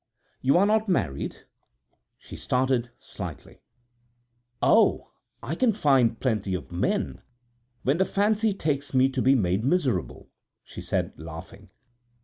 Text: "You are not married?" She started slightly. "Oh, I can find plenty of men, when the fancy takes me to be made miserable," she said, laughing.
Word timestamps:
"You 0.41 0.57
are 0.57 0.65
not 0.65 0.89
married?" 0.89 1.43
She 2.17 2.35
started 2.35 2.89
slightly. 2.97 3.61
"Oh, 4.59 5.11
I 5.43 5.53
can 5.53 5.73
find 5.73 6.19
plenty 6.19 6.55
of 6.55 6.71
men, 6.71 7.21
when 7.83 7.97
the 7.97 8.05
fancy 8.05 8.51
takes 8.51 8.95
me 8.95 9.09
to 9.09 9.21
be 9.21 9.35
made 9.35 9.63
miserable," 9.63 10.31
she 10.63 10.81
said, 10.81 11.13
laughing. 11.17 11.69